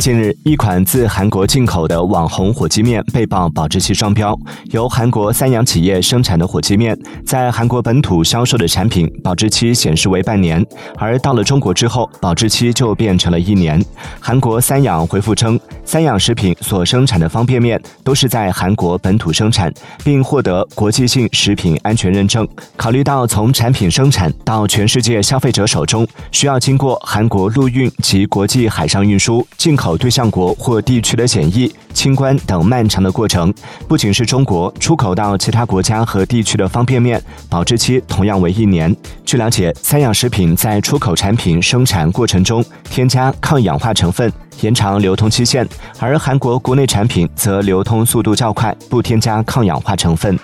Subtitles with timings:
[0.00, 4.34] 近日，一款自韩国进口的网红火鸡面被曝保质期双标。
[4.70, 10.64] 由韩国三洋企业生产的火鸡面，在韩国本土销售的产品保质期显示为半年，
[10.96, 13.84] 而到了中国之后，保质期就变成了一年。
[14.18, 15.60] 韩国三养回复称，
[15.90, 19.74] 三养食品所生产的方便面都是在韩国本土生产，
[20.04, 22.46] 并获得国际性食品安全认证。
[22.76, 29.98] 考虑到从产品生产到全世界消费者手中，需要经过韩国陆运及国际海上运输、进口。
[29.98, 33.52] 对象国或地区的检疫、清关等漫长的过程，
[33.88, 38.94] 不仅是中国出口到其他国家和地区的方便面，保质期同样为一年。
[39.30, 44.28] 据了解，三养食品在出口产品生产过程中添加抗氧化成分，
[44.60, 45.64] 延长流通期限；
[46.00, 50.36] 而韩国国内产品则流通速度较快，不添加抗氧化成分。